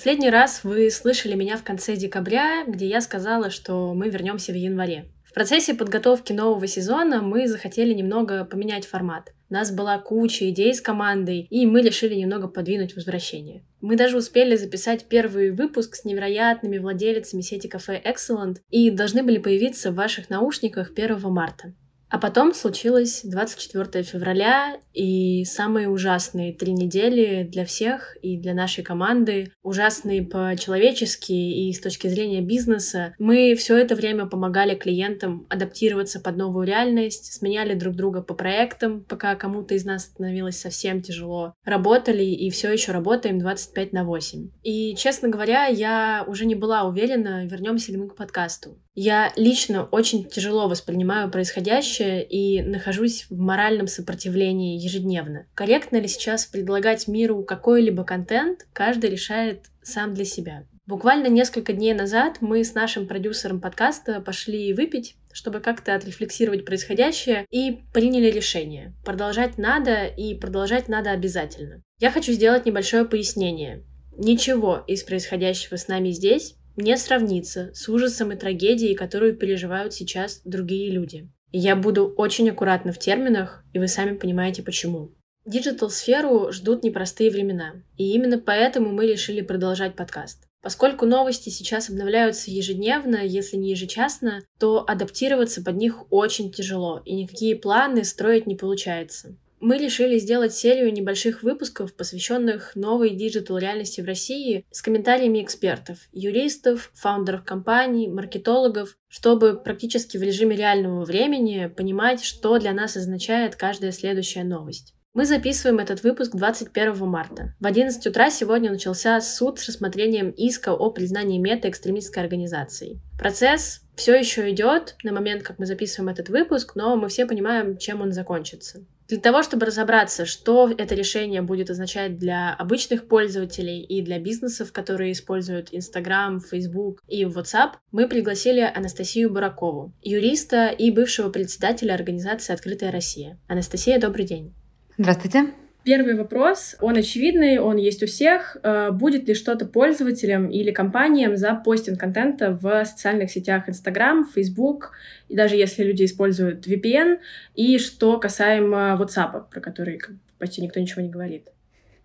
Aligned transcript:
Последний 0.00 0.30
раз 0.30 0.64
вы 0.64 0.90
слышали 0.90 1.34
меня 1.34 1.58
в 1.58 1.62
конце 1.62 1.94
декабря, 1.94 2.64
где 2.66 2.86
я 2.86 3.02
сказала, 3.02 3.50
что 3.50 3.92
мы 3.92 4.08
вернемся 4.08 4.50
в 4.50 4.54
январе. 4.54 5.10
В 5.22 5.34
процессе 5.34 5.74
подготовки 5.74 6.32
нового 6.32 6.66
сезона 6.66 7.20
мы 7.20 7.46
захотели 7.46 7.92
немного 7.92 8.46
поменять 8.46 8.86
формат. 8.86 9.34
У 9.50 9.52
нас 9.52 9.70
была 9.70 9.98
куча 9.98 10.48
идей 10.48 10.72
с 10.72 10.80
командой, 10.80 11.46
и 11.50 11.66
мы 11.66 11.82
решили 11.82 12.14
немного 12.14 12.48
подвинуть 12.48 12.96
возвращение. 12.96 13.62
Мы 13.82 13.96
даже 13.96 14.16
успели 14.16 14.56
записать 14.56 15.04
первый 15.04 15.50
выпуск 15.50 15.96
с 15.96 16.06
невероятными 16.06 16.78
владельцами 16.78 17.42
сети 17.42 17.68
кафе 17.68 18.00
Excellent 18.02 18.56
и 18.70 18.90
должны 18.90 19.22
были 19.22 19.36
появиться 19.36 19.90
в 19.90 19.96
ваших 19.96 20.30
наушниках 20.30 20.92
1 20.96 21.20
марта. 21.24 21.74
А 22.10 22.18
потом 22.18 22.52
случилось 22.54 23.22
24 23.24 24.02
февраля, 24.02 24.78
и 24.92 25.44
самые 25.44 25.88
ужасные 25.88 26.52
три 26.52 26.72
недели 26.72 27.44
для 27.44 27.64
всех 27.64 28.16
и 28.20 28.36
для 28.36 28.52
нашей 28.52 28.82
команды, 28.82 29.52
ужасные 29.62 30.22
по-человечески 30.22 31.32
и 31.32 31.72
с 31.72 31.80
точки 31.80 32.08
зрения 32.08 32.40
бизнеса. 32.40 33.14
Мы 33.18 33.54
все 33.54 33.76
это 33.76 33.94
время 33.94 34.26
помогали 34.26 34.74
клиентам 34.74 35.46
адаптироваться 35.48 36.20
под 36.20 36.36
новую 36.36 36.66
реальность, 36.66 37.32
сменяли 37.32 37.74
друг 37.74 37.94
друга 37.94 38.22
по 38.22 38.34
проектам, 38.34 39.04
пока 39.04 39.36
кому-то 39.36 39.74
из 39.74 39.84
нас 39.84 40.06
становилось 40.06 40.58
совсем 40.58 41.02
тяжело. 41.02 41.54
Работали 41.64 42.24
и 42.24 42.50
все 42.50 42.72
еще 42.72 42.90
работаем 42.90 43.38
25 43.38 43.92
на 43.92 44.04
8. 44.04 44.50
И, 44.64 44.96
честно 44.96 45.28
говоря, 45.28 45.66
я 45.66 46.24
уже 46.26 46.44
не 46.44 46.56
была 46.56 46.82
уверена, 46.82 47.46
вернемся 47.46 47.92
ли 47.92 47.98
мы 47.98 48.08
к 48.08 48.16
подкасту. 48.16 48.78
Я 49.02 49.32
лично 49.34 49.84
очень 49.84 50.26
тяжело 50.26 50.68
воспринимаю 50.68 51.30
происходящее 51.30 52.22
и 52.22 52.60
нахожусь 52.60 53.24
в 53.30 53.38
моральном 53.38 53.86
сопротивлении 53.86 54.78
ежедневно. 54.78 55.46
Корректно 55.54 55.96
ли 55.96 56.06
сейчас 56.06 56.44
предлагать 56.44 57.08
миру 57.08 57.42
какой-либо 57.42 58.04
контент, 58.04 58.66
каждый 58.74 59.08
решает 59.08 59.64
сам 59.82 60.12
для 60.12 60.26
себя. 60.26 60.66
Буквально 60.84 61.28
несколько 61.28 61.72
дней 61.72 61.94
назад 61.94 62.42
мы 62.42 62.62
с 62.62 62.74
нашим 62.74 63.08
продюсером 63.08 63.58
подкаста 63.58 64.20
пошли 64.20 64.74
выпить, 64.74 65.16
чтобы 65.32 65.60
как-то 65.60 65.94
отрефлексировать 65.94 66.66
происходящее, 66.66 67.46
и 67.48 67.78
приняли 67.94 68.30
решение. 68.30 68.92
Продолжать 69.02 69.56
надо, 69.56 70.04
и 70.04 70.34
продолжать 70.34 70.88
надо 70.88 71.12
обязательно. 71.12 71.80
Я 72.00 72.10
хочу 72.10 72.32
сделать 72.32 72.66
небольшое 72.66 73.06
пояснение. 73.06 73.82
Ничего 74.18 74.84
из 74.86 75.02
происходящего 75.04 75.76
с 75.76 75.88
нами 75.88 76.10
здесь 76.10 76.56
не 76.80 76.96
сравнится 76.96 77.70
с 77.74 77.88
ужасом 77.88 78.32
и 78.32 78.36
трагедией, 78.36 78.94
которую 78.94 79.36
переживают 79.36 79.94
сейчас 79.94 80.40
другие 80.44 80.90
люди. 80.90 81.28
И 81.52 81.58
я 81.58 81.76
буду 81.76 82.06
очень 82.06 82.48
аккуратна 82.50 82.92
в 82.92 82.98
терминах, 82.98 83.64
и 83.72 83.78
вы 83.78 83.88
сами 83.88 84.16
понимаете 84.16 84.62
почему. 84.62 85.12
Digital-сферу 85.46 86.52
ждут 86.52 86.84
непростые 86.84 87.30
времена, 87.30 87.82
и 87.96 88.12
именно 88.12 88.38
поэтому 88.38 88.90
мы 88.90 89.06
решили 89.06 89.40
продолжать 89.40 89.96
подкаст. 89.96 90.46
Поскольку 90.62 91.06
новости 91.06 91.48
сейчас 91.48 91.88
обновляются 91.88 92.50
ежедневно, 92.50 93.16
если 93.24 93.56
не 93.56 93.70
ежечасно, 93.70 94.42
то 94.58 94.84
адаптироваться 94.86 95.62
под 95.62 95.76
них 95.76 96.04
очень 96.12 96.52
тяжело, 96.52 97.00
и 97.04 97.14
никакие 97.14 97.56
планы 97.56 98.04
строить 98.04 98.46
не 98.46 98.56
получается 98.56 99.36
мы 99.60 99.78
решили 99.78 100.18
сделать 100.18 100.54
серию 100.54 100.92
небольших 100.92 101.42
выпусков, 101.42 101.94
посвященных 101.94 102.74
новой 102.74 103.10
digital 103.10 103.58
реальности 103.58 104.00
в 104.00 104.06
России, 104.06 104.64
с 104.70 104.82
комментариями 104.82 105.42
экспертов, 105.42 105.98
юристов, 106.12 106.90
фаундеров 106.94 107.44
компаний, 107.44 108.08
маркетологов, 108.08 108.96
чтобы 109.08 109.60
практически 109.60 110.16
в 110.16 110.22
режиме 110.22 110.56
реального 110.56 111.04
времени 111.04 111.70
понимать, 111.74 112.24
что 112.24 112.58
для 112.58 112.72
нас 112.72 112.96
означает 112.96 113.56
каждая 113.56 113.92
следующая 113.92 114.44
новость. 114.44 114.94
Мы 115.12 115.26
записываем 115.26 115.80
этот 115.80 116.04
выпуск 116.04 116.36
21 116.36 116.96
марта. 117.08 117.54
В 117.58 117.66
11 117.66 118.06
утра 118.06 118.30
сегодня 118.30 118.70
начался 118.70 119.20
суд 119.20 119.58
с 119.58 119.66
рассмотрением 119.66 120.30
иска 120.30 120.72
о 120.72 120.90
признании 120.92 121.38
мета 121.38 121.68
экстремистской 121.68 122.22
организацией. 122.22 123.00
Процесс 123.18 123.82
все 123.96 124.14
еще 124.14 124.48
идет 124.50 124.94
на 125.02 125.12
момент, 125.12 125.42
как 125.42 125.58
мы 125.58 125.66
записываем 125.66 126.10
этот 126.10 126.28
выпуск, 126.28 126.76
но 126.76 126.94
мы 126.96 127.08
все 127.08 127.26
понимаем, 127.26 127.76
чем 127.76 128.02
он 128.02 128.12
закончится. 128.12 128.86
Для 129.10 129.18
того, 129.18 129.42
чтобы 129.42 129.66
разобраться, 129.66 130.24
что 130.24 130.70
это 130.70 130.94
решение 130.94 131.42
будет 131.42 131.68
означать 131.68 132.16
для 132.16 132.54
обычных 132.54 133.08
пользователей 133.08 133.82
и 133.82 134.02
для 134.02 134.20
бизнесов, 134.20 134.72
которые 134.72 135.10
используют 135.10 135.72
Instagram, 135.72 136.40
Facebook 136.40 137.02
и 137.08 137.24
WhatsApp, 137.24 137.72
мы 137.90 138.06
пригласили 138.06 138.60
Анастасию 138.60 139.32
Буракову, 139.32 139.92
юриста 140.00 140.68
и 140.68 140.92
бывшего 140.92 141.28
председателя 141.28 141.94
организации 141.94 142.52
«Открытая 142.52 142.92
Россия». 142.92 143.36
Анастасия, 143.48 143.98
добрый 143.98 144.26
день. 144.26 144.54
Здравствуйте. 144.96 145.54
Первый 145.82 146.14
вопрос, 146.14 146.76
он 146.80 146.96
очевидный, 146.96 147.58
он 147.58 147.78
есть 147.78 148.02
у 148.02 148.06
всех. 148.06 148.58
Э, 148.62 148.90
будет 148.90 149.26
ли 149.28 149.34
что-то 149.34 149.64
пользователям 149.64 150.48
или 150.48 150.72
компаниям 150.72 151.36
за 151.38 151.54
постинг 151.54 151.98
контента 151.98 152.52
в 152.52 152.84
социальных 152.84 153.30
сетях 153.30 153.66
Instagram, 153.66 154.26
Facebook, 154.26 154.92
и 155.28 155.34
даже 155.34 155.56
если 155.56 155.82
люди 155.82 156.04
используют 156.04 156.66
VPN, 156.66 157.18
и 157.54 157.78
что 157.78 158.18
касаемо 158.18 158.98
WhatsApp, 159.00 159.44
про 159.50 159.60
который 159.60 160.00
почти 160.38 160.60
никто 160.60 160.80
ничего 160.80 161.00
не 161.00 161.08
говорит? 161.08 161.48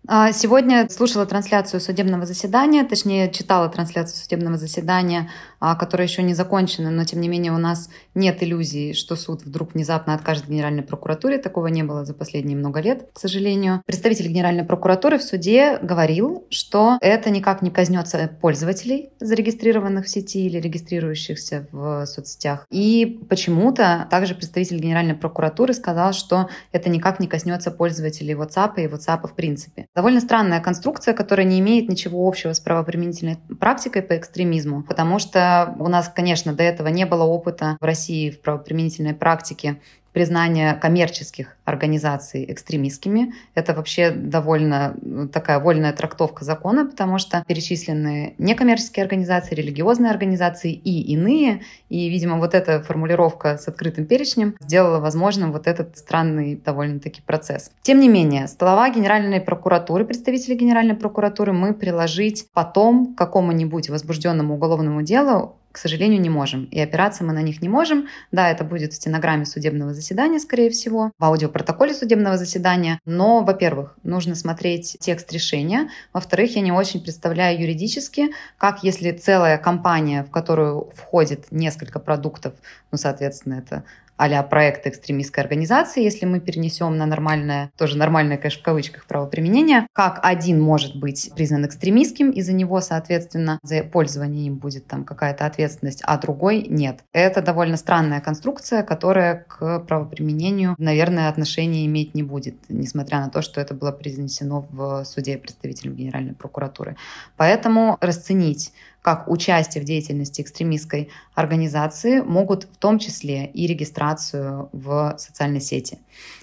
А, 0.08 0.32
сегодня 0.32 0.88
слушала 0.88 1.26
трансляцию 1.26 1.80
судебного 1.80 2.26
заседания, 2.26 2.84
точнее 2.84 3.30
читала 3.30 3.68
трансляцию 3.68 4.16
судебного 4.16 4.56
заседания, 4.56 5.30
а, 5.58 5.74
которая 5.74 6.06
еще 6.06 6.22
не 6.22 6.34
закончена, 6.34 6.90
но 6.90 7.04
тем 7.04 7.20
не 7.20 7.28
менее 7.28 7.52
у 7.52 7.58
нас 7.58 7.88
нет 8.14 8.42
иллюзий, 8.42 8.94
что 8.94 9.16
суд 9.16 9.42
вдруг 9.42 9.74
внезапно 9.74 10.14
откажет 10.14 10.48
Генеральной 10.48 10.84
прокуратуре. 10.84 11.38
Такого 11.38 11.66
не 11.68 11.82
было 11.82 12.04
за 12.04 12.14
последние 12.14 12.56
много 12.56 12.80
лет, 12.80 13.08
к 13.12 13.18
сожалению. 13.18 13.82
Представитель 13.84 14.28
Генеральной 14.28 14.64
прокуратуры 14.64 15.18
в 15.18 15.24
суде 15.24 15.78
говорил, 15.82 16.46
что 16.50 16.98
это 17.00 17.30
никак 17.30 17.62
не 17.62 17.70
кознется 17.70 18.30
пользователей, 18.40 19.10
зарегистрированных 19.18 20.06
в 20.06 20.08
сети 20.08 20.46
или 20.46 20.60
регистрирующихся 20.60 21.66
в 21.72 22.06
соцсетях. 22.06 22.66
И 22.70 23.24
почему-то 23.28 24.06
также 24.08 24.36
представитель 24.36 24.78
Генеральной 24.78 25.14
прокуратуры 25.14 25.74
сказал, 25.74 26.12
что 26.12 26.48
это 26.70 26.90
никак 26.90 27.18
не 27.18 27.26
коснется 27.26 27.72
пользователей 27.72 28.34
WhatsApp 28.34 28.74
и 28.76 28.86
WhatsApp 28.86 29.26
в 29.26 29.34
принципе. 29.34 29.86
Довольно 29.96 30.20
странная 30.20 30.60
конструкция, 30.60 31.14
которая 31.14 31.46
не 31.46 31.58
имеет 31.58 31.88
ничего 31.88 32.28
общего 32.28 32.52
с 32.52 32.60
правоприменительной 32.60 33.38
практикой 33.58 34.02
по 34.02 34.14
экстремизму, 34.18 34.82
потому 34.82 35.18
что 35.18 35.74
у 35.78 35.88
нас, 35.88 36.12
конечно, 36.14 36.52
до 36.52 36.62
этого 36.62 36.88
не 36.88 37.06
было 37.06 37.22
опыта 37.22 37.78
в 37.80 37.84
России 37.84 38.28
в 38.28 38.42
правоприменительной 38.42 39.14
практике 39.14 39.80
признание 40.16 40.72
коммерческих 40.72 41.58
организаций 41.66 42.50
экстремистскими. 42.50 43.34
Это 43.54 43.74
вообще 43.74 44.10
довольно 44.10 44.96
такая 45.30 45.60
вольная 45.60 45.92
трактовка 45.92 46.42
закона, 46.42 46.86
потому 46.86 47.18
что 47.18 47.44
перечислены 47.46 48.34
некоммерческие 48.38 49.02
организации, 49.02 49.54
религиозные 49.54 50.10
организации 50.10 50.72
и 50.72 51.12
иные. 51.12 51.60
И, 51.90 52.08
видимо, 52.08 52.38
вот 52.38 52.54
эта 52.54 52.80
формулировка 52.80 53.58
с 53.58 53.68
открытым 53.68 54.06
перечнем 54.06 54.54
сделала 54.58 55.00
возможным 55.00 55.52
вот 55.52 55.66
этот 55.66 55.98
странный 55.98 56.56
довольно-таки 56.64 57.20
процесс. 57.20 57.70
Тем 57.82 58.00
не 58.00 58.08
менее, 58.08 58.48
слова 58.48 58.88
Генеральной 58.88 59.42
прокуратуры, 59.42 60.06
представителей 60.06 60.56
Генеральной 60.56 60.94
прокуратуры 60.94 61.52
мы 61.52 61.74
приложить 61.74 62.46
потом 62.54 63.14
какому-нибудь 63.14 63.90
возбужденному 63.90 64.54
уголовному 64.54 65.02
делу 65.02 65.56
к 65.76 65.78
сожалению, 65.78 66.22
не 66.22 66.30
можем. 66.30 66.64
И 66.64 66.80
опираться 66.80 67.22
мы 67.22 67.34
на 67.34 67.42
них 67.42 67.60
не 67.60 67.68
можем. 67.68 68.08
Да, 68.32 68.50
это 68.50 68.64
будет 68.64 68.94
в 68.94 68.96
стенограмме 68.96 69.44
судебного 69.44 69.92
заседания, 69.92 70.40
скорее 70.40 70.70
всего, 70.70 71.12
в 71.18 71.24
аудиопротоколе 71.24 71.92
судебного 71.92 72.38
заседания. 72.38 72.98
Но, 73.04 73.44
во-первых, 73.44 73.94
нужно 74.02 74.36
смотреть 74.36 74.96
текст 75.00 75.30
решения. 75.34 75.90
Во-вторых, 76.14 76.56
я 76.56 76.62
не 76.62 76.72
очень 76.72 77.02
представляю 77.02 77.60
юридически, 77.60 78.28
как 78.56 78.84
если 78.84 79.10
целая 79.10 79.58
компания, 79.58 80.24
в 80.24 80.30
которую 80.30 80.90
входит 80.94 81.48
несколько 81.50 81.98
продуктов, 82.00 82.54
ну, 82.90 82.96
соответственно, 82.96 83.56
это 83.62 83.84
а 84.16 84.42
проекты 84.42 84.88
экстремистской 84.88 85.42
организации, 85.42 86.02
если 86.02 86.26
мы 86.26 86.40
перенесем 86.40 86.96
на 86.96 87.06
нормальное, 87.06 87.70
тоже 87.76 87.96
нормальное, 87.96 88.36
конечно, 88.36 88.60
в 88.60 88.64
кавычках 88.64 89.06
правоприменение, 89.06 89.86
как 89.92 90.20
один 90.22 90.60
может 90.60 90.98
быть 90.98 91.30
признан 91.34 91.66
экстремистским, 91.66 92.30
и 92.30 92.42
за 92.42 92.52
него, 92.52 92.80
соответственно, 92.80 93.58
за 93.62 93.82
пользование 93.82 94.46
им 94.46 94.56
будет 94.56 94.86
там 94.86 95.04
какая-то 95.04 95.46
ответственность, 95.46 96.02
а 96.04 96.18
другой 96.18 96.66
нет. 96.68 97.00
Это 97.12 97.42
довольно 97.42 97.76
странная 97.76 98.20
конструкция, 98.20 98.82
которая 98.82 99.46
к 99.48 99.80
правоприменению, 99.80 100.74
наверное, 100.78 101.28
отношения 101.28 101.86
иметь 101.86 102.14
не 102.14 102.22
будет, 102.22 102.56
несмотря 102.68 103.20
на 103.20 103.30
то, 103.30 103.42
что 103.42 103.60
это 103.60 103.74
было 103.74 103.92
произнесено 103.92 104.66
в 104.70 105.04
суде 105.04 105.38
представителем 105.38 105.94
Генеральной 105.94 106.34
прокуратуры. 106.34 106.96
Поэтому 107.36 107.98
расценить 108.00 108.72
как 109.06 109.28
участие 109.28 109.84
в 109.84 109.86
деятельности 109.86 110.40
экстремистской 110.40 111.10
организации 111.32 112.22
могут 112.22 112.64
в 112.64 112.76
том 112.76 112.98
числе 112.98 113.46
и 113.46 113.68
регистрацию 113.68 114.68
в 114.72 115.14
социальной 115.16 115.60
сети. 115.60 116.00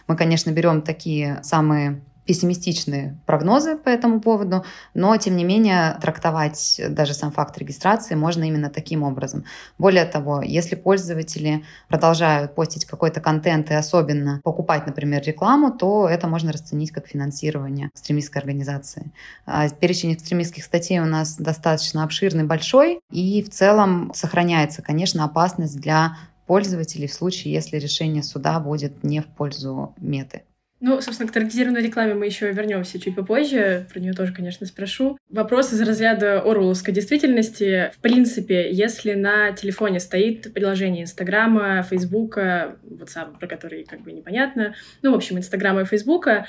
Мы, 0.08 0.16
конечно, 0.16 0.50
берем 0.50 0.82
такие 0.82 1.44
самые 1.44 2.02
пессимистичные 2.26 3.18
прогнозы 3.26 3.78
по 3.78 3.90
этому 3.90 4.22
поводу, 4.22 4.64
но, 4.94 5.16
тем 5.18 5.36
не 5.36 5.44
менее, 5.44 5.98
трактовать 6.02 6.82
даже 6.90 7.14
сам 7.14 7.32
факт 7.32 7.58
регистрации 7.58 8.16
можно 8.16 8.44
именно 8.44 8.70
таким 8.70 9.04
образом. 9.04 9.46
Более 9.78 10.06
того, 10.06 10.42
если 10.42 10.76
пользователи 10.76 11.64
продолжают 11.90 12.56
постить 12.56 12.86
какой-то 12.86 13.20
контент 13.20 13.72
и 13.72 13.74
особенно 13.74 14.40
покупать, 14.44 14.88
например, 14.88 15.22
рекламу, 15.24 15.72
то 15.72 16.08
это 16.08 16.28
можно 16.28 16.52
расценить 16.52 16.92
как 16.92 17.08
финансирование 17.08 17.90
экстремистской 17.94 18.42
организации. 18.42 19.12
А 19.46 19.68
перечень 19.70 20.14
экстремистских 20.14 20.64
статей 20.64 21.00
у 21.00 21.06
нас 21.06 21.36
достаточно 21.38 22.04
обширный, 22.04 22.44
большой, 22.44 23.00
и 23.12 23.44
в 23.44 23.50
целом 23.50 24.12
сохраняется, 24.14 24.82
конечно, 24.82 25.24
опасность 25.24 25.80
для 25.80 26.18
пользователей 26.46 27.08
в 27.08 27.14
случае, 27.14 27.54
если 27.54 27.78
решение 27.78 28.24
суда 28.24 28.60
будет 28.60 29.04
не 29.04 29.22
в 29.22 29.26
пользу 29.26 29.94
меты. 29.98 30.44
Ну, 30.86 31.00
собственно, 31.00 31.30
к 31.30 31.32
таргетированной 31.32 31.82
рекламе 31.82 32.14
мы 32.14 32.26
еще 32.26 32.52
вернемся 32.52 33.00
чуть 33.00 33.16
попозже. 33.16 33.88
Про 33.94 34.02
нее 34.02 34.12
тоже, 34.12 34.34
конечно, 34.34 34.66
спрошу. 34.66 35.18
Вопрос 35.30 35.72
из 35.72 35.80
разряда 35.80 36.42
Оруэлловской 36.42 36.94
действительности. 36.94 37.90
В 37.96 38.00
принципе, 38.00 38.70
если 38.70 39.14
на 39.14 39.54
телефоне 39.54 40.02
стоит 40.02 40.54
приложение 40.54 41.04
Инстаграма, 41.04 41.84
Фейсбука, 41.84 42.76
WhatsApp, 42.84 43.40
про 43.40 43.48
который 43.48 43.86
как 43.86 44.02
бы 44.02 44.12
непонятно, 44.12 44.76
ну, 45.02 45.14
в 45.14 45.16
общем, 45.16 45.38
Инстаграма 45.38 45.84
и 45.84 45.86
Фейсбука, 45.86 46.48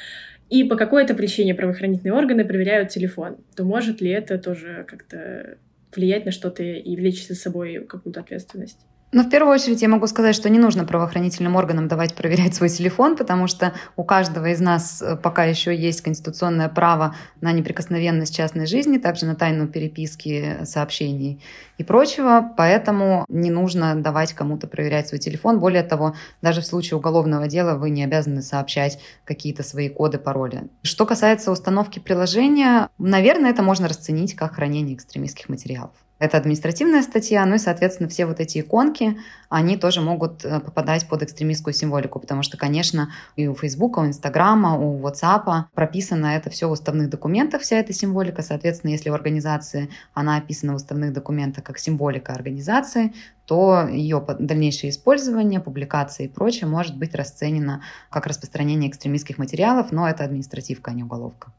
и 0.51 0.65
по 0.65 0.75
какой-то 0.75 1.15
причине 1.15 1.55
правоохранительные 1.55 2.13
органы 2.13 2.45
проверяют 2.45 2.89
телефон, 2.89 3.37
то 3.55 3.63
может 3.63 4.01
ли 4.01 4.11
это 4.11 4.37
тоже 4.39 4.85
как-то 4.89 5.59
влиять 5.95 6.25
на 6.25 6.33
что-то 6.33 6.65
и 6.65 6.97
влечь 6.97 7.29
за 7.29 7.37
собой 7.37 7.87
какую-то 7.89 8.19
ответственность? 8.19 8.81
Но 9.15 9.23
в 9.23 9.31
первую 9.31 9.55
очередь 9.55 9.81
я 9.81 9.89
могу 9.89 10.09
сказать, 10.09 10.35
что 10.35 10.51
не 10.51 10.59
нужно 10.59 10.85
правоохранительным 10.85 11.55
органам 11.55 11.87
давать 11.87 12.17
проверять 12.17 12.57
свой 12.57 12.69
телефон, 12.69 13.17
потому 13.17 13.47
что 13.47 13.73
у 13.95 14.03
каждого 14.03 14.47
из 14.47 14.59
нас 14.59 15.01
э, 15.01 15.15
пока 15.15 15.45
еще 15.45 15.73
есть 15.73 16.01
конституционное 16.01 16.69
право 16.69 17.15
на 17.41 17.53
неприкосновенность 17.53 18.35
частной 18.35 18.67
жизни, 18.67 18.99
также 18.99 19.27
на 19.27 19.37
тайну 19.37 19.69
переписки 19.69 20.57
сообщений 20.65 21.41
и 21.79 21.85
прочего, 21.85 22.53
поэтому 22.57 23.25
не 23.29 23.53
нужно 23.53 23.95
давать 23.95 24.33
кому-то 24.33 24.67
проверять 24.67 25.07
свой 25.07 25.21
телефон. 25.21 25.61
Более 25.61 25.85
того, 25.85 26.17
даже 26.43 26.61
в 26.61 26.67
случае 26.67 26.99
уголовного 26.99 27.47
дела 27.47 27.77
вы 27.77 27.91
не 27.91 28.03
обязаны 28.03 28.43
сообщать 28.43 28.99
какие-то 29.25 29.63
свои 29.63 29.89
коды, 29.89 30.19
пароли. 30.19 30.65
Что 30.83 31.07
касается 31.07 31.53
установки 31.53 32.01
приложения, 32.01 32.89
наверное, 32.99 33.53
это 33.53 33.63
можно 33.63 33.87
расценить 33.87 34.35
как 34.35 34.57
хранение 34.57 34.97
экстремистских 34.97 35.49
материалов. 35.49 36.04
Это 36.21 36.37
административная 36.37 37.03
статья, 37.03 37.45
ну 37.45 37.57
и, 37.57 37.59
соответственно, 37.59 38.09
все 38.09 38.25
вот 38.25 38.39
эти 38.39 38.61
иконки, 38.61 39.19
они 39.49 39.77
тоже 39.77 40.01
могут 40.01 40.45
э, 40.45 40.61
попадать 40.61 41.09
под 41.09 41.25
экстремистскую 41.25 41.75
символику, 41.75 42.21
потому 42.21 42.45
что, 42.45 42.57
конечно, 42.57 43.11
и 43.35 43.49
у 43.49 43.55
Фейсбука, 43.55 43.99
у 43.99 44.07
Инстаграма, 44.07 44.79
у 44.79 45.01
WhatsApp 45.01 45.65
прописано 45.75 46.27
это 46.27 46.51
все 46.51 46.69
в 46.69 46.73
уставных 46.73 47.11
документах, 47.11 47.63
вся 47.63 47.77
эта 47.77 47.93
символика. 47.93 48.43
Соответственно, 48.43 48.93
если 48.93 49.11
у 49.11 49.15
организации 49.15 49.91
она 50.15 50.37
описана 50.37 50.75
в 50.75 50.77
уставных 50.77 51.13
документах 51.13 51.65
как 51.65 51.79
символика 51.79 52.33
организации, 52.33 53.13
то 53.45 53.89
ее 53.89 54.25
дальнейшее 54.39 54.91
использование, 54.91 55.61
публикация 55.61 56.27
и 56.27 56.29
прочее 56.29 56.69
может 56.69 56.97
быть 56.97 57.15
расценено 57.15 57.83
как 58.09 58.27
распространение 58.27 58.89
экстремистских 58.89 59.37
материалов, 59.39 59.91
но 59.91 60.09
это 60.09 60.25
административка, 60.25 60.93
а 60.93 60.95
не 60.95 61.03
уголовка. 61.03 61.53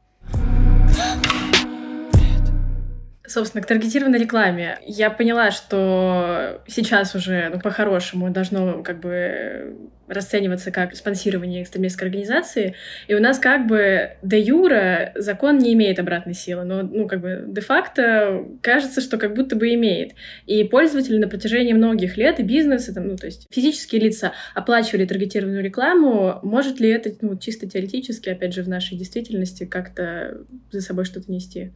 Собственно, 3.28 3.64
к 3.64 3.68
таргетированной 3.68 4.20
рекламе. 4.20 4.78
Я 4.86 5.10
поняла, 5.10 5.52
что 5.52 6.62
сейчас 6.68 7.16
уже, 7.16 7.50
ну, 7.54 7.60
по-хорошему, 7.60 8.30
должно 8.30 8.84
как 8.84 9.00
бы 9.00 9.76
расцениваться 10.08 10.72
как 10.72 10.96
спонсирование 10.96 11.64
экстремистской 11.64 12.08
организации, 12.08 12.76
и 13.08 13.16
у 13.16 13.20
нас 13.20 13.40
как 13.40 13.66
бы 13.66 14.12
де 14.22 14.40
юра 14.40 15.12
закон 15.16 15.58
не 15.58 15.74
имеет 15.74 16.00
обратной 16.00 16.36
силы, 16.36 16.64
но, 16.64 16.84
ну, 16.84 17.08
как 17.08 17.22
бы 17.22 17.44
де-факто 17.48 18.46
кажется, 18.62 19.02
что 19.02 19.18
как 19.18 19.34
будто 19.34 19.56
бы 19.56 19.74
имеет. 19.74 20.14
И 20.46 20.64
пользователи 20.64 21.18
на 21.18 21.28
протяжении 21.28 21.74
многих 21.74 22.18
лет, 22.18 22.40
и 22.40 22.44
бизнесы, 22.44 22.94
там, 22.94 23.08
ну, 23.08 23.16
то 23.16 23.26
есть 23.26 23.48
физические 23.50 24.02
лица 24.02 24.34
оплачивали 24.54 25.06
таргетированную 25.06 25.64
рекламу, 25.64 26.40
может 26.44 26.80
ли 26.80 26.90
это, 26.90 27.12
ну, 27.22 27.38
чисто 27.38 27.68
теоретически, 27.68 28.30
опять 28.30 28.54
же, 28.54 28.62
в 28.62 28.70
нашей 28.70 28.98
действительности 28.98 29.66
как-то 29.66 30.38
за 30.72 30.82
собой 30.82 31.06
что-то 31.06 31.32
нести? 31.32 31.72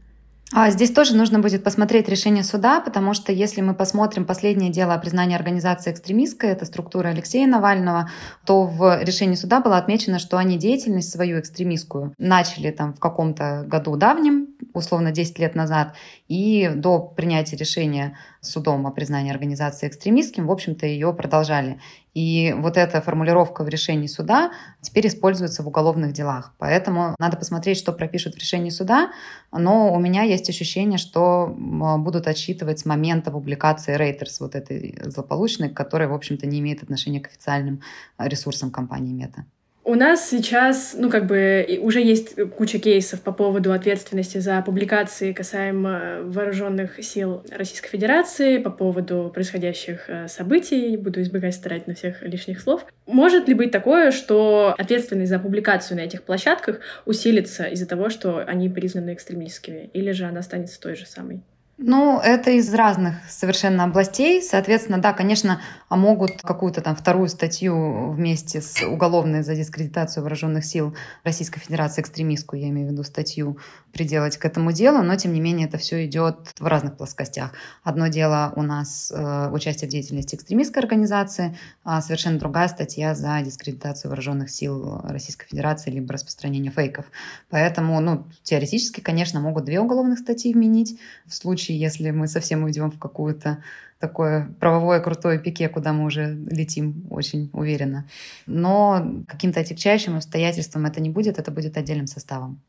А 0.52 0.72
здесь 0.72 0.92
тоже 0.92 1.16
нужно 1.16 1.40
будет 1.40 1.64
посмотреть 1.64 2.10
решение 2.10 2.44
суда, 2.44 2.82
потому 2.82 3.14
что 3.14 3.32
если 3.32 3.62
мы 3.62 3.76
посмотрим 3.76 4.26
последнее 4.26 4.72
дело 4.72 4.96
о 4.96 4.98
признании 4.98 5.36
организации 5.36 5.92
экстремистской, 5.92 6.50
это 6.50 6.66
структура 6.66 7.10
Алексея 7.10 7.46
Навального, 7.46 8.10
то 8.46 8.64
в 8.64 9.04
решении 9.04 9.36
суда 9.36 9.60
было 9.60 9.78
отмечено, 9.78 10.18
что 10.18 10.38
они 10.38 10.58
деятельность 10.58 11.12
свою 11.12 11.40
экстремистскую 11.40 12.14
начали 12.18 12.72
там 12.72 12.94
в 12.94 13.00
каком-то 13.00 13.64
году 13.68 13.96
давнем, 13.96 14.48
условно 14.74 15.12
10 15.12 15.38
лет 15.38 15.54
назад, 15.54 15.94
и 16.28 16.72
до 16.74 17.00
принятия 17.00 17.56
решения 17.56 18.18
судом 18.42 18.88
о 18.88 18.92
признании 18.92 19.32
организации 19.32 19.88
экстремистским, 19.88 20.48
в 20.48 20.52
общем-то, 20.52 20.88
ее 20.88 21.14
продолжали. 21.14 21.80
И 22.14 22.56
вот 22.58 22.76
эта 22.76 23.02
формулировка 23.02 23.64
в 23.64 23.70
решении 23.70 24.08
суда 24.08 24.52
теперь 24.82 25.08
используется 25.08 25.64
в 25.64 25.68
уголовных 25.68 26.12
делах. 26.12 26.54
Поэтому 26.58 27.16
надо 27.20 27.38
посмотреть, 27.38 27.78
что 27.78 27.94
пропишут 27.94 28.36
в 28.36 28.40
решении 28.40 28.72
суда. 28.72 29.12
Но 29.52 29.94
у 29.94 30.00
меня 30.00 30.24
есть 30.24 30.50
ощущение, 30.50 30.98
что 30.98 31.54
будут 31.58 32.28
отсчитывать 32.28 32.80
с 32.80 32.86
момента 32.86 33.32
публикации 33.32 33.96
Reuters, 33.96 34.38
вот 34.40 34.56
этой 34.56 34.98
злополучной, 35.06 35.70
которая, 35.70 36.10
в 36.10 36.14
общем-то, 36.14 36.48
не 36.48 36.60
имеет 36.60 36.82
отношения 36.84 37.20
к 37.20 37.28
официальным 37.28 37.82
ресурсам 38.18 38.72
компании 38.72 39.14
Мета. 39.14 39.46
У 39.90 39.96
нас 39.96 40.30
сейчас, 40.30 40.94
ну, 40.96 41.10
как 41.10 41.26
бы, 41.26 41.66
уже 41.82 42.00
есть 42.00 42.36
куча 42.56 42.78
кейсов 42.78 43.22
по 43.22 43.32
поводу 43.32 43.74
ответственности 43.74 44.38
за 44.38 44.62
публикации 44.62 45.34
касаемо 45.34 46.20
вооруженных 46.26 47.04
сил 47.04 47.44
Российской 47.50 47.90
Федерации, 47.90 48.60
по 48.60 48.70
поводу 48.70 49.32
происходящих 49.34 50.08
э, 50.08 50.28
событий. 50.28 50.96
Буду 50.96 51.24
избегать 51.24 51.56
старать 51.56 51.88
на 51.88 51.96
всех 51.96 52.22
лишних 52.22 52.62
слов. 52.62 52.86
Может 53.08 53.48
ли 53.48 53.56
быть 53.56 53.72
такое, 53.72 54.12
что 54.12 54.76
ответственность 54.78 55.32
за 55.32 55.40
публикацию 55.40 55.98
на 55.98 56.02
этих 56.02 56.22
площадках 56.22 56.82
усилится 57.08 57.64
из-за 57.64 57.88
того, 57.88 58.12
что 58.12 58.46
они 58.46 58.70
признаны 58.70 59.16
экстремистскими? 59.16 59.90
Или 59.94 60.12
же 60.12 60.26
она 60.26 60.42
останется 60.42 60.80
той 60.80 60.96
же 60.96 61.08
самой? 61.08 61.42
Ну, 61.82 62.20
это 62.20 62.52
из 62.52 62.74
разных 62.74 63.16
совершенно 63.30 63.86
областей. 63.86 64.44
Соответственно, 64.44 64.98
да, 64.98 65.14
конечно, 65.14 65.62
могут 65.90 66.42
какую-то 66.42 66.82
там 66.82 66.94
вторую 66.94 67.30
статью 67.30 68.12
вместе 68.12 68.62
с 68.62 68.86
уголовной 68.86 69.44
за 69.44 69.56
дискредитацию 69.56 70.24
вооруженных 70.24 70.66
сил 70.66 70.94
Российской 71.24 71.62
Федерации, 71.62 72.02
экстремистскую, 72.02 72.62
я 72.62 72.68
имею 72.68 72.90
в 72.90 72.92
виду 72.92 73.04
статью, 73.04 73.60
приделать 73.94 74.38
к 74.38 74.46
этому 74.46 74.74
делу, 74.74 75.02
но 75.02 75.16
тем 75.16 75.34
не 75.34 75.40
менее 75.40 75.68
это 75.68 75.78
все 75.78 76.06
идет 76.06 76.54
в 76.60 76.68
разных 76.68 76.98
плоскостях. 76.98 77.54
Одно 77.84 78.08
дело 78.08 78.52
у 78.58 78.62
нас 78.62 79.12
э, 79.16 79.50
участие 79.50 79.88
в 79.88 79.92
деятельности 79.92 80.36
экстремистской 80.36 80.84
организации, 80.84 81.58
а 81.86 82.02
совершенно 82.02 82.38
другая 82.38 82.68
статья 82.68 83.16
за 83.16 83.42
дискредитацию 83.42 84.10
вооруженных 84.10 84.52
сил 84.52 85.02
Российской 85.06 85.48
Федерации 85.48 85.92
либо 85.92 86.14
распространение 86.14 86.72
фейков. 86.72 87.06
Поэтому, 87.50 88.00
ну, 88.02 88.28
теоретически, 88.44 89.00
конечно, 89.00 89.40
могут 89.40 89.64
две 89.64 89.80
уголовных 89.80 90.20
статьи 90.20 90.54
вменить 90.54 91.00
в 91.26 91.34
случае 91.34 91.69
случае, 91.70 91.80
если 91.80 92.12
мы 92.12 92.28
совсем 92.28 92.64
уйдем 92.64 92.90
в 92.90 93.00
какую-то 93.00 93.58
такое 94.00 94.48
правовое 94.60 95.02
крутое 95.02 95.40
пике, 95.40 95.70
куда 95.70 95.94
мы 95.94 96.06
уже 96.06 96.36
летим 96.52 97.06
очень 97.10 97.50
уверенно. 97.54 98.06
Но 98.48 99.24
каким-то 99.28 99.60
отягчающим 99.60 100.16
обстоятельством 100.16 100.86
это 100.86 101.02
не 101.02 101.10
будет, 101.10 101.38
это 101.38 101.52
будет 101.52 101.78
отдельным 101.78 102.08
составом. 102.08 102.60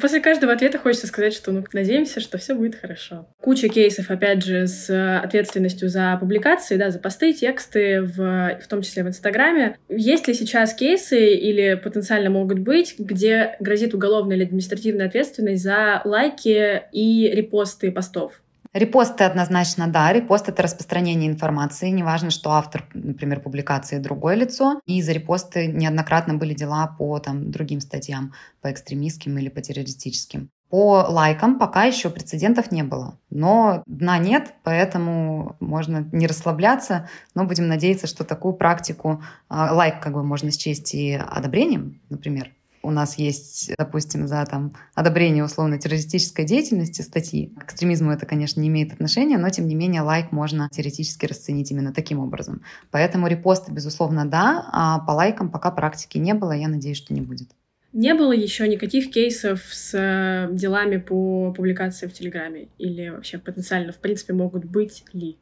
После 0.00 0.20
каждого 0.20 0.52
ответа 0.52 0.78
хочется 0.78 1.06
сказать, 1.06 1.34
что 1.34 1.52
ну, 1.52 1.64
надеемся, 1.74 2.20
что 2.20 2.38
все 2.38 2.54
будет 2.54 2.76
хорошо. 2.76 3.28
Куча 3.40 3.68
кейсов, 3.68 4.10
опять 4.10 4.42
же, 4.42 4.66
с 4.66 5.18
ответственностью 5.20 5.90
за 5.90 6.16
публикации, 6.18 6.76
да, 6.76 6.90
за 6.90 6.98
посты, 6.98 7.34
тексты, 7.34 8.00
в, 8.00 8.58
в 8.58 8.66
том 8.68 8.80
числе 8.80 9.04
в 9.04 9.08
Инстаграме. 9.08 9.76
Есть 9.90 10.28
ли 10.28 10.34
сейчас 10.34 10.72
кейсы 10.72 11.34
или 11.34 11.74
потенциально 11.74 12.30
могут 12.30 12.58
быть, 12.60 12.94
где 12.98 13.56
грозит 13.60 13.92
уголовная 13.92 14.36
или 14.36 14.44
административная 14.44 15.08
ответственность 15.08 15.62
за 15.62 16.00
лайки 16.04 16.84
и 16.92 17.30
репосты 17.30 17.92
постов? 17.92 18.40
Репосты 18.72 19.24
однозначно, 19.24 19.86
да. 19.86 20.12
Репост— 20.12 20.48
это 20.48 20.62
распространение 20.62 21.30
информации. 21.30 21.90
Неважно, 21.90 22.30
что 22.30 22.52
автор, 22.52 22.86
например, 22.94 23.40
публикации 23.40 23.98
другое 23.98 24.34
лицо. 24.34 24.80
И 24.86 25.02
за 25.02 25.12
репосты 25.12 25.66
неоднократно 25.66 26.34
были 26.34 26.54
дела 26.54 26.86
по 26.86 27.18
там, 27.18 27.50
другим 27.50 27.80
статьям, 27.80 28.32
по 28.62 28.72
экстремистским 28.72 29.36
или 29.36 29.50
по 29.50 29.60
террористическим. 29.60 30.48
По 30.70 31.04
лайкам 31.06 31.58
пока 31.58 31.84
еще 31.84 32.08
прецедентов 32.08 32.72
не 32.72 32.82
было. 32.82 33.18
Но 33.28 33.82
дна 33.84 34.16
нет, 34.16 34.54
поэтому 34.62 35.54
можно 35.60 36.08
не 36.12 36.26
расслабляться, 36.26 37.10
но 37.34 37.44
будем 37.44 37.68
надеяться, 37.68 38.06
что 38.06 38.24
такую 38.24 38.54
практику 38.54 39.22
а, 39.50 39.74
лайк 39.74 40.00
как 40.00 40.14
бы 40.14 40.24
можно 40.24 40.50
счесть 40.50 40.94
и 40.94 41.12
одобрением, 41.12 42.00
например, 42.08 42.50
у 42.82 42.90
нас 42.90 43.18
есть, 43.18 43.72
допустим, 43.78 44.26
за 44.26 44.44
там, 44.46 44.74
одобрение 44.94 45.44
условно-террористической 45.44 46.44
деятельности 46.44 47.02
статьи. 47.02 47.52
К 47.58 47.64
экстремизму 47.64 48.12
это, 48.12 48.26
конечно, 48.26 48.60
не 48.60 48.68
имеет 48.68 48.92
отношения, 48.92 49.38
но, 49.38 49.48
тем 49.50 49.66
не 49.66 49.74
менее, 49.74 50.02
лайк 50.02 50.32
можно 50.32 50.68
теоретически 50.70 51.26
расценить 51.26 51.70
именно 51.70 51.92
таким 51.92 52.18
образом. 52.18 52.62
Поэтому 52.90 53.26
репосты, 53.26 53.72
безусловно, 53.72 54.26
да, 54.26 54.68
а 54.72 54.98
по 55.00 55.12
лайкам 55.12 55.50
пока 55.50 55.70
практики 55.70 56.18
не 56.18 56.34
было, 56.34 56.52
я 56.52 56.68
надеюсь, 56.68 56.96
что 56.98 57.14
не 57.14 57.20
будет. 57.20 57.48
Не 57.92 58.14
было 58.14 58.32
еще 58.32 58.66
никаких 58.68 59.10
кейсов 59.10 59.60
с 59.70 59.92
э, 59.94 60.48
делами 60.50 60.96
по 60.96 61.52
публикации 61.52 62.06
в 62.06 62.12
Телеграме? 62.14 62.68
Или 62.78 63.10
вообще 63.10 63.36
потенциально, 63.36 63.92
в 63.92 63.98
принципе, 63.98 64.32
могут 64.32 64.64
быть 64.64 65.04
ли? 65.12 65.36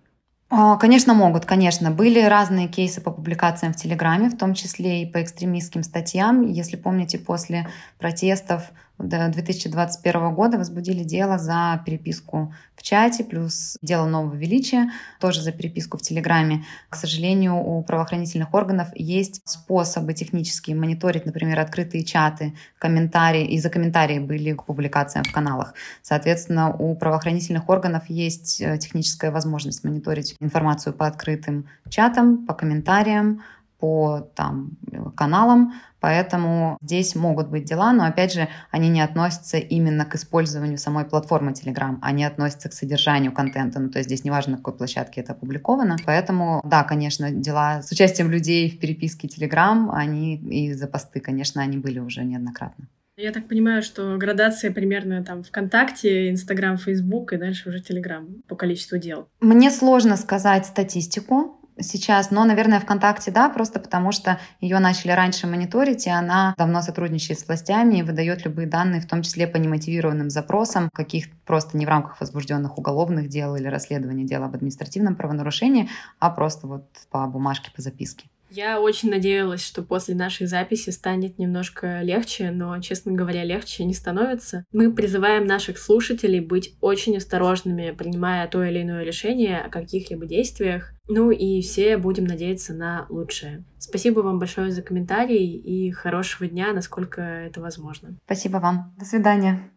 А, 0.53 0.77
конечно, 0.77 1.15
могут, 1.15 1.47
конечно. 1.47 1.93
Были 1.93 2.21
разные 2.21 2.67
кейсы 2.67 3.01
по 3.01 3.13
публикациям 3.13 3.73
в 3.73 3.77
Телеграме, 3.77 4.29
в 4.29 4.37
том 4.37 4.55
числе 4.55 5.03
и 5.03 5.07
по 5.07 5.23
экстремистским 5.23 5.85
статьям. 5.85 6.45
Если 6.45 6.77
помните, 6.77 7.19
после 7.19 7.69
протестов 7.99 8.73
2021 9.03 10.35
года 10.35 10.59
возбудили 10.59 11.05
дело 11.05 11.39
за 11.39 11.83
переписку 11.85 12.55
в 12.77 12.83
чате, 12.83 13.25
плюс 13.25 13.77
дело 13.83 14.07
нового 14.07 14.35
величия, 14.35 14.91
тоже 15.21 15.43
за 15.43 15.53
переписку 15.53 15.99
в 15.99 16.03
Телеграме. 16.03 16.65
К 16.89 16.97
сожалению, 16.97 17.57
у 17.57 17.83
правоохранительных 17.83 18.55
органов 18.55 18.89
есть 18.95 19.43
способы 19.45 20.15
технические 20.15 20.77
мониторить, 20.77 21.27
например, 21.27 21.61
открытые 21.61 22.05
чаты, 22.05 22.55
комментарии, 22.79 23.47
и 23.47 23.59
за 23.59 23.71
комментарии 23.71 24.19
были 24.19 24.53
к 24.53 24.65
публикациям 24.65 25.25
в 25.25 25.33
каналах. 25.33 25.75
Соответственно, 26.03 26.75
у 26.75 26.95
правоохранительных 26.95 27.69
органов 27.69 28.05
есть 28.09 28.61
э, 28.61 28.79
техническая 28.79 29.31
возможность 29.31 29.85
мониторить 29.85 30.37
информацию 30.41 30.93
по 30.93 31.07
открытым 31.07 31.69
чатам, 31.89 32.47
по 32.47 32.55
комментариям, 32.55 33.43
по 33.81 34.31
там, 34.35 34.77
каналам, 35.17 35.73
поэтому 36.01 36.79
здесь 36.83 37.15
могут 37.15 37.49
быть 37.49 37.65
дела, 37.65 37.93
но 37.93 38.05
опять 38.05 38.33
же 38.33 38.49
они 38.71 38.89
не 38.89 39.01
относятся 39.01 39.57
именно 39.59 40.05
к 40.05 40.15
использованию 40.15 40.79
самой 40.79 41.05
платформы 41.05 41.53
Telegram, 41.53 41.99
они 42.03 42.25
относятся 42.25 42.69
к 42.69 42.73
содержанию 42.73 43.33
контента, 43.33 43.81
ну 43.81 43.89
то 43.91 43.99
есть 43.99 44.09
здесь 44.09 44.25
неважно, 44.25 44.53
на 44.53 44.57
какой 44.59 44.75
площадке 44.75 45.21
это 45.21 45.33
опубликовано, 45.33 45.97
поэтому 46.05 46.61
да, 46.65 46.85
конечно, 46.85 47.31
дела 47.31 47.83
с 47.83 47.91
участием 47.91 48.31
людей 48.31 48.71
в 48.71 48.79
переписке 48.79 49.29
Telegram, 49.29 49.91
они 49.93 50.37
и 50.37 50.73
за 50.73 50.87
посты, 50.87 51.21
конечно, 51.21 51.63
они 51.63 51.79
были 51.79 51.99
уже 51.99 52.25
неоднократно. 52.25 52.87
Я 53.17 53.33
так 53.33 53.49
понимаю, 53.49 53.83
что 53.83 54.17
градация 54.17 54.73
примерно 54.73 55.23
там 55.23 55.43
ВКонтакте, 55.43 56.31
Инстаграм, 56.31 56.79
Фейсбук 56.79 57.35
и 57.35 57.37
дальше 57.37 57.69
уже 57.69 57.81
Телеграм 57.81 58.27
по 58.49 58.57
количеству 58.57 58.97
дел. 58.97 59.29
Мне 59.41 59.71
сложно 59.71 60.17
сказать 60.17 60.65
статистику, 60.65 61.60
сейчас, 61.83 62.31
но, 62.31 62.45
наверное, 62.45 62.81
ВКонтакте, 62.81 63.31
да, 63.31 63.49
просто 63.49 63.81
потому 63.81 64.13
что 64.13 64.39
ее 64.61 64.79
начали 64.79 65.13
раньше 65.13 65.47
мониторить, 65.47 66.07
и 66.07 66.11
она 66.11 66.55
давно 66.57 66.83
сотрудничает 66.83 67.41
с 67.41 67.47
властями 67.47 67.97
и 67.97 68.03
выдает 68.03 68.45
любые 68.45 68.69
данные, 68.69 69.01
в 69.01 69.07
том 69.07 69.23
числе 69.23 69.47
по 69.47 69.57
немотивированным 69.57 70.31
запросам, 70.31 70.91
каких 70.93 71.31
просто 71.45 71.77
не 71.77 71.87
в 71.87 71.89
рамках 71.89 72.21
возбужденных 72.21 72.79
уголовных 72.79 73.29
дел 73.29 73.57
или 73.57 73.67
расследования 73.67 74.25
дела 74.25 74.47
об 74.47 74.55
административном 74.55 75.17
правонарушении, 75.17 75.89
а 76.19 76.31
просто 76.31 76.67
вот 76.67 76.87
по 77.11 77.27
бумажке, 77.27 77.71
по 77.75 77.83
записке. 77.83 78.29
Я 78.51 78.81
очень 78.81 79.11
надеялась, 79.11 79.65
что 79.65 79.83
после 79.83 80.15
нашей 80.15 80.47
записи 80.47 80.91
станет 80.91 81.39
немножко 81.39 82.03
легче, 82.03 82.51
но, 82.51 82.79
честно 82.81 83.13
говоря, 83.13 83.45
легче 83.45 83.85
не 83.85 83.95
становится. 83.95 84.65
Мы 84.73 84.93
призываем 84.93 85.47
наших 85.47 85.79
слушателей 85.79 86.41
быть 86.41 86.77
очень 86.81 87.17
осторожными, 87.17 87.93
принимая 87.93 88.47
то 88.49 88.65
или 88.65 88.83
иное 88.83 89.05
решение 89.05 89.61
о 89.61 89.71
каких-либо 89.71 90.27
действиях. 90.27 90.93
Ну 91.09 91.31
и 91.31 91.61
все 91.61 91.97
будем 91.97 92.25
надеяться 92.25 92.75
на 92.75 93.07
лучшее. 93.09 93.65
Спасибо 93.79 94.21
вам 94.21 94.39
большое 94.39 94.71
за 94.71 94.83
комментарий 94.83 95.57
и 95.57 95.91
хорошего 95.91 96.49
дня, 96.49 96.73
насколько 96.73 97.21
это 97.21 97.61
возможно. 97.61 98.17
Спасибо 98.25 98.59
вам. 98.59 98.95
До 98.99 99.05
свидания. 99.05 99.71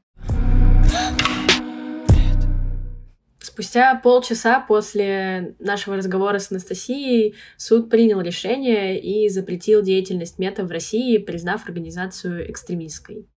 Спустя 3.43 3.93
полчаса 3.95 4.61
после 4.61 5.55
нашего 5.59 5.97
разговора 5.97 6.39
с 6.39 6.49
Анастасией 6.49 7.35
суд 7.57 7.89
принял 7.89 8.21
решение 8.21 8.97
и 9.01 9.27
запретил 9.27 9.81
деятельность 9.81 10.39
Meta 10.39 10.63
в 10.63 10.71
России, 10.71 11.17
признав 11.17 11.65
организацию 11.65 12.49
экстремистской. 12.49 13.27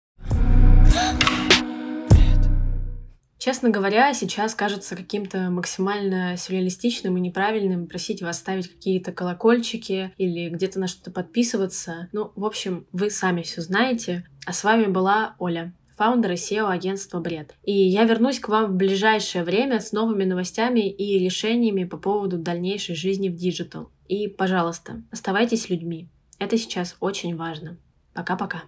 Честно 3.36 3.70
говоря, 3.70 4.14
сейчас 4.14 4.54
кажется 4.54 4.94
каким-то 4.94 5.50
максимально 5.50 6.36
сюрреалистичным 6.36 7.16
и 7.16 7.20
неправильным 7.20 7.88
просить 7.88 8.22
вас 8.22 8.38
ставить 8.38 8.68
какие-то 8.68 9.10
колокольчики 9.10 10.12
или 10.18 10.48
где-то 10.50 10.78
на 10.78 10.86
что-то 10.86 11.10
подписываться. 11.10 12.08
Ну, 12.12 12.30
в 12.36 12.44
общем, 12.44 12.86
вы 12.92 13.10
сами 13.10 13.42
все 13.42 13.60
знаете. 13.60 14.25
А 14.46 14.52
с 14.52 14.62
вами 14.62 14.86
была 14.86 15.34
Оля 15.40 15.75
founder 15.96 16.32
и 16.32 16.34
CEO 16.34 16.70
агентства 16.70 17.20
«Бред». 17.20 17.54
И 17.62 17.72
я 17.72 18.04
вернусь 18.04 18.38
к 18.38 18.48
вам 18.48 18.72
в 18.72 18.76
ближайшее 18.76 19.44
время 19.44 19.80
с 19.80 19.92
новыми 19.92 20.24
новостями 20.24 20.88
и 20.88 21.18
решениями 21.18 21.84
по 21.84 21.96
поводу 21.96 22.38
дальнейшей 22.38 22.94
жизни 22.94 23.28
в 23.28 23.34
digital. 23.34 23.90
И, 24.06 24.28
пожалуйста, 24.28 25.02
оставайтесь 25.10 25.70
людьми. 25.70 26.08
Это 26.38 26.58
сейчас 26.58 26.96
очень 27.00 27.36
важно. 27.36 27.78
Пока-пока. 28.12 28.62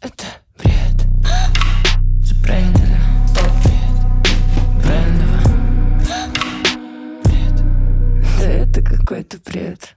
Это 0.00 0.24
бред. 0.58 1.06
Забрендено. 2.22 2.98
Брендово. 4.82 5.40
Бред. 7.24 7.64
Да 8.38 8.46
это 8.46 8.82
какой-то 8.82 9.38
бред. 9.44 9.96